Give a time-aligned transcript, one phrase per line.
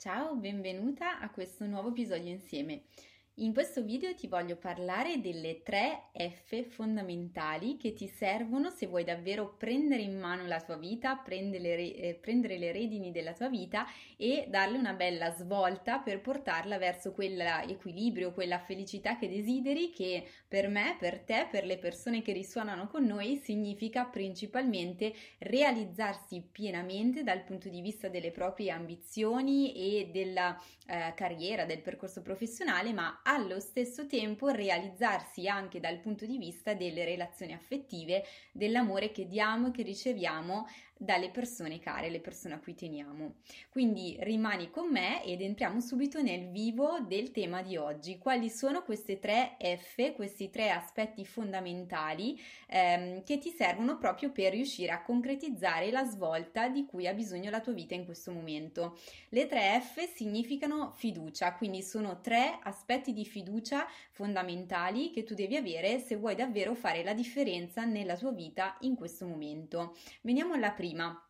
[0.00, 2.84] Ciao, benvenuta a questo nuovo episodio insieme.
[3.40, 9.04] In questo video ti voglio parlare delle tre F fondamentali che ti servono se vuoi
[9.04, 13.48] davvero prendere in mano la tua vita, prendere le, eh, prendere le redini della tua
[13.48, 20.26] vita e darle una bella svolta per portarla verso quell'equilibrio, quella felicità che desideri che
[20.48, 27.22] per me, per te, per le persone che risuonano con noi significa principalmente realizzarsi pienamente
[27.22, 33.20] dal punto di vista delle proprie ambizioni e della eh, carriera, del percorso professionale, ma
[33.28, 39.68] allo stesso tempo realizzarsi anche dal punto di vista delle relazioni affettive, dell'amore che diamo
[39.68, 40.66] e che riceviamo
[40.98, 43.36] dalle persone care, le persone a cui teniamo.
[43.70, 48.18] Quindi rimani con me ed entriamo subito nel vivo del tema di oggi.
[48.18, 52.38] Quali sono queste tre F, questi tre aspetti fondamentali
[52.68, 57.50] ehm, che ti servono proprio per riuscire a concretizzare la svolta di cui ha bisogno
[57.50, 58.98] la tua vita in questo momento?
[59.28, 65.56] Le tre F significano fiducia, quindi sono tre aspetti di fiducia fondamentali che tu devi
[65.56, 69.96] avere se vuoi davvero fare la differenza nella tua vita in questo momento.
[70.22, 71.27] Veniamo alla prima prima.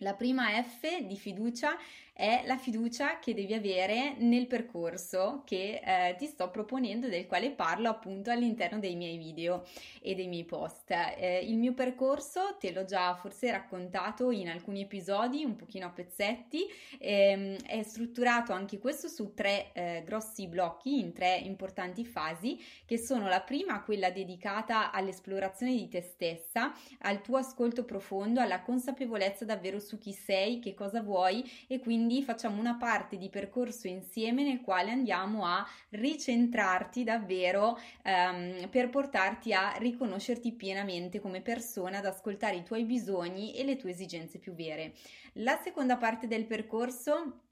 [0.00, 1.76] La prima F di fiducia
[2.16, 7.50] è la fiducia che devi avere nel percorso che eh, ti sto proponendo, del quale
[7.50, 9.66] parlo appunto all'interno dei miei video
[10.00, 10.90] e dei miei post.
[10.90, 15.90] Eh, il mio percorso te l'ho già forse raccontato in alcuni episodi, un pochino a
[15.90, 16.64] pezzetti,
[16.98, 22.96] ehm, è strutturato anche questo su tre eh, grossi blocchi, in tre importanti fasi, che
[22.96, 29.44] sono la prima, quella dedicata all'esplorazione di te stessa, al tuo ascolto profondo, alla consapevolezza
[29.44, 34.42] davvero su chi sei, che cosa vuoi e quindi facciamo una parte di percorso insieme
[34.42, 42.06] nel quale andiamo a ricentrarti davvero ehm, per portarti a riconoscerti pienamente come persona, ad
[42.06, 44.94] ascoltare i tuoi bisogni e le tue esigenze più vere.
[45.34, 47.45] La seconda parte del percorso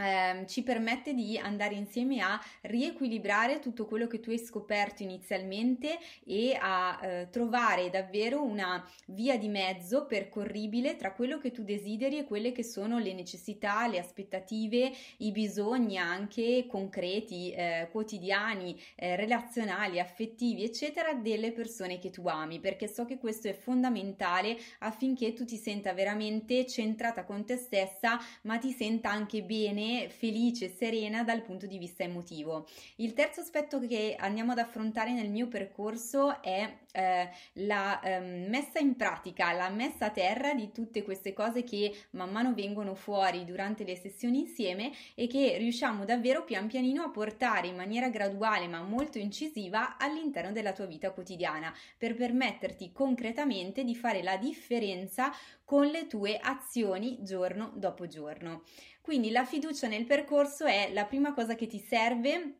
[0.00, 5.98] eh, ci permette di andare insieme a riequilibrare tutto quello che tu hai scoperto inizialmente
[6.24, 12.18] e a eh, trovare davvero una via di mezzo percorribile tra quello che tu desideri
[12.18, 19.16] e quelle che sono le necessità, le aspettative, i bisogni anche concreti, eh, quotidiani, eh,
[19.16, 25.34] relazionali, affettivi, eccetera, delle persone che tu ami, perché so che questo è fondamentale affinché
[25.34, 31.22] tu ti senta veramente centrata con te stessa, ma ti senta anche bene felice, serena
[31.22, 32.66] dal punto di vista emotivo.
[32.96, 38.78] Il terzo aspetto che andiamo ad affrontare nel mio percorso è eh, la eh, messa
[38.78, 43.44] in pratica, la messa a terra di tutte queste cose che man mano vengono fuori
[43.44, 48.66] durante le sessioni insieme e che riusciamo davvero pian pianino a portare in maniera graduale
[48.66, 55.32] ma molto incisiva all'interno della tua vita quotidiana per permetterti concretamente di fare la differenza
[55.70, 58.64] con le tue azioni giorno dopo giorno.
[59.00, 62.59] Quindi la fiducia nel percorso è la prima cosa che ti serve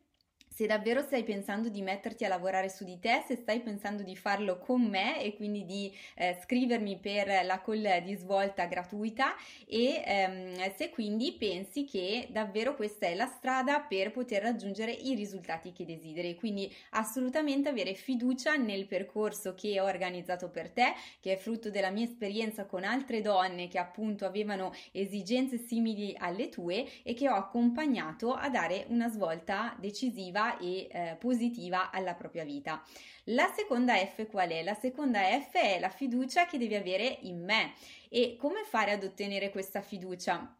[0.53, 4.17] se davvero stai pensando di metterti a lavorare su di te, se stai pensando di
[4.17, 9.33] farlo con me e quindi di eh, scrivermi per la call di svolta gratuita
[9.65, 15.15] e ehm, se quindi pensi che davvero questa è la strada per poter raggiungere i
[15.15, 16.35] risultati che desideri.
[16.35, 21.91] Quindi assolutamente avere fiducia nel percorso che ho organizzato per te, che è frutto della
[21.91, 27.35] mia esperienza con altre donne che appunto avevano esigenze simili alle tue e che ho
[27.35, 32.83] accompagnato a dare una svolta decisiva e eh, positiva alla propria vita.
[33.25, 34.63] La seconda F qual è?
[34.63, 37.73] La seconda F è la fiducia che devi avere in me.
[38.09, 40.55] E come fare ad ottenere questa fiducia?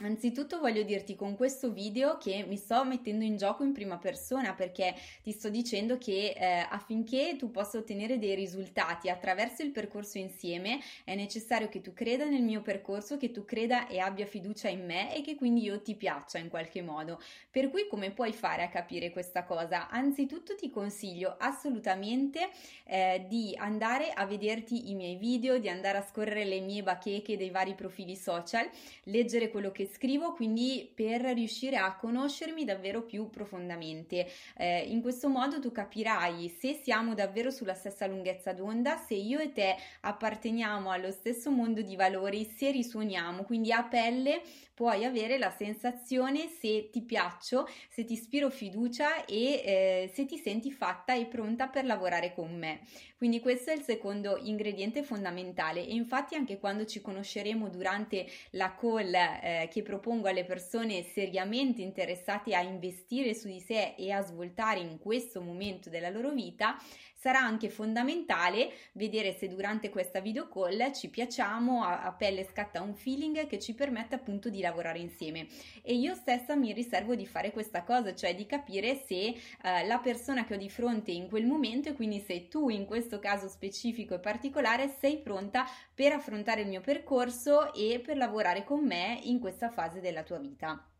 [0.00, 4.54] Anzitutto voglio dirti con questo video che mi sto mettendo in gioco in prima persona
[4.54, 10.16] perché ti sto dicendo che eh, affinché tu possa ottenere dei risultati attraverso il percorso
[10.16, 14.68] insieme è necessario che tu creda nel mio percorso, che tu creda e abbia fiducia
[14.68, 17.20] in me e che quindi io ti piaccia in qualche modo.
[17.50, 19.88] Per cui come puoi fare a capire questa cosa?
[19.88, 22.48] Anzitutto ti consiglio assolutamente
[22.84, 27.36] eh, di andare a vederti i miei video, di andare a scorrere le mie bacheche
[27.36, 28.68] dei vari profili social,
[29.04, 34.26] leggere quello che scrivo, quindi per riuscire a conoscermi davvero più profondamente.
[34.56, 39.38] Eh, in questo modo tu capirai se siamo davvero sulla stessa lunghezza d'onda, se io
[39.38, 44.42] e te apparteniamo allo stesso mondo di valori, se risuoniamo, quindi a pelle
[44.74, 50.38] puoi avere la sensazione se ti piaccio, se ti ispiro fiducia e eh, se ti
[50.38, 52.80] senti fatta e pronta per lavorare con me.
[53.22, 58.74] Quindi questo è il secondo ingrediente fondamentale e infatti anche quando ci conosceremo durante la
[58.74, 64.22] call eh, che propongo alle persone seriamente interessate a investire su di sé e a
[64.22, 66.76] svoltare in questo momento della loro vita,
[67.22, 72.82] Sarà anche fondamentale vedere se durante questa video call ci piacciamo, a, a pelle scatta
[72.82, 75.46] un feeling che ci permette appunto di lavorare insieme.
[75.82, 80.00] E io stessa mi riservo di fare questa cosa, cioè di capire se eh, la
[80.00, 83.46] persona che ho di fronte in quel momento e quindi se tu in questo caso
[83.46, 85.64] specifico e particolare sei pronta
[85.94, 90.38] per affrontare il mio percorso e per lavorare con me in questa fase della tua
[90.38, 90.91] vita.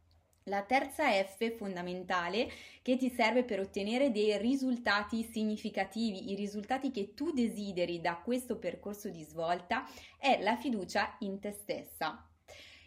[0.47, 2.51] La terza F fondamentale
[2.83, 8.59] che ti serve per ottenere dei risultati significativi, i risultati che tu desideri da questo
[8.59, 9.87] percorso di svolta,
[10.19, 12.27] è la fiducia in te stessa.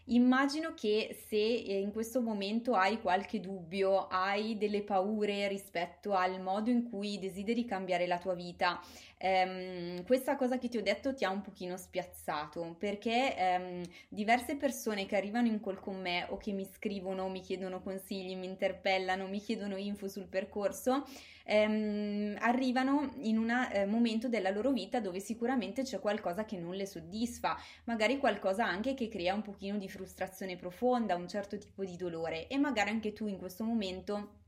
[0.07, 6.39] Immagino che se eh, in questo momento hai qualche dubbio, hai delle paure rispetto al
[6.41, 8.79] modo in cui desideri cambiare la tua vita,
[9.17, 14.57] ehm, questa cosa che ti ho detto ti ha un pochino spiazzato perché ehm, diverse
[14.57, 18.45] persone che arrivano in call con me o che mi scrivono, mi chiedono consigli, mi
[18.45, 21.03] interpellano, mi chiedono info sul percorso,
[21.45, 26.75] ehm, arrivano in un eh, momento della loro vita dove sicuramente c'è qualcosa che non
[26.75, 31.85] le soddisfa, magari qualcosa anche che crea un pochino di frustrazione profonda, un certo tipo
[31.85, 32.47] di dolore.
[32.47, 34.43] E magari anche tu in questo momento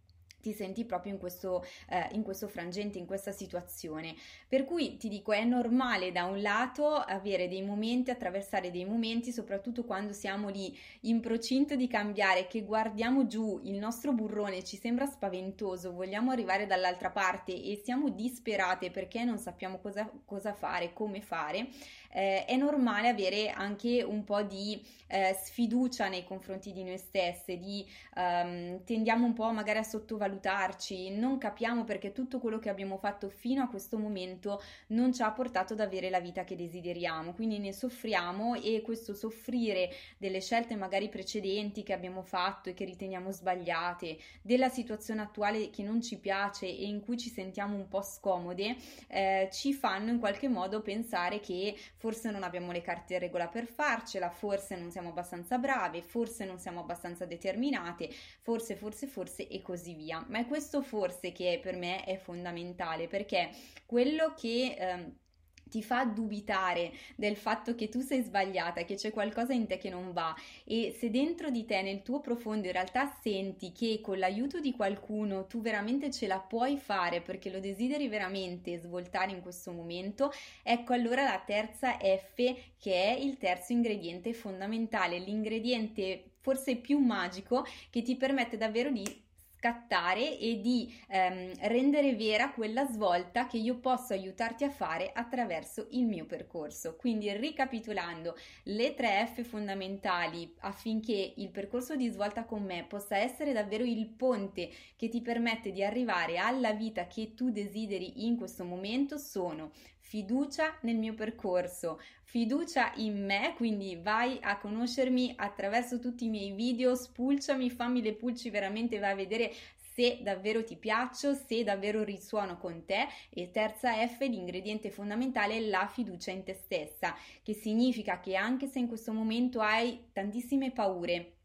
[0.48, 4.16] ti senti proprio in questo, eh, in questo frangente, in questa situazione.
[4.48, 9.32] Per cui ti dico, è normale da un lato avere dei momenti, attraversare dei momenti,
[9.34, 14.78] soprattutto quando siamo lì in procinto di cambiare, che guardiamo giù, il nostro burrone ci
[14.78, 20.94] sembra spaventoso, vogliamo arrivare dall'altra parte e siamo disperate perché non sappiamo cosa, cosa fare,
[20.94, 21.68] come fare
[22.12, 27.58] eh, è normale avere anche un po' di eh, sfiducia nei confronti di noi stesse,
[27.58, 32.98] di um, tendiamo un po' magari a sottovalutarci, non capiamo perché tutto quello che abbiamo
[32.98, 37.34] fatto fino a questo momento non ci ha portato ad avere la vita che desideriamo,
[37.34, 42.86] quindi ne soffriamo e questo soffrire delle scelte magari precedenti che abbiamo fatto e che
[42.86, 47.88] riteniamo sbagliate, della situazione attuale che non ci piace e in cui ci sentiamo un
[47.88, 48.76] po' scomode,
[49.08, 53.48] eh, ci fanno in qualche modo pensare che forse non abbiamo le carte in regola
[53.48, 58.10] per farcela, forse non siamo abbastanza brave, forse non siamo abbastanza determinate,
[58.42, 60.24] forse, forse, forse e così via.
[60.30, 63.50] Ma è questo forse che per me è fondamentale perché
[63.86, 64.76] quello che...
[64.78, 65.26] Eh,
[65.70, 69.90] ti fa dubitare del fatto che tu sei sbagliata, che c'è qualcosa in te che
[69.90, 70.36] non va.
[70.64, 74.72] E se dentro di te, nel tuo profondo, in realtà senti che con l'aiuto di
[74.72, 80.32] qualcuno tu veramente ce la puoi fare perché lo desideri veramente svoltare in questo momento,
[80.64, 82.36] ecco allora la terza F
[82.78, 89.26] che è il terzo ingrediente fondamentale, l'ingrediente forse più magico che ti permette davvero di
[89.58, 95.88] scattare e di ehm, rendere vera quella svolta che io posso aiutarti a fare attraverso
[95.92, 96.96] il mio percorso.
[96.96, 103.52] Quindi ricapitolando le tre F fondamentali affinché il percorso di svolta con me possa essere
[103.52, 108.64] davvero il ponte che ti permette di arrivare alla vita che tu desideri in questo
[108.64, 109.72] momento sono
[110.08, 116.52] fiducia nel mio percorso, fiducia in me, quindi vai a conoscermi attraverso tutti i miei
[116.54, 122.04] video, spulciami, fammi le pulci veramente, vai a vedere se davvero ti piaccio, se davvero
[122.04, 123.08] risuono con te.
[123.30, 127.14] E terza F, l'ingrediente fondamentale è la fiducia in te stessa,
[127.44, 131.37] che significa che anche se in questo momento hai tantissime paure,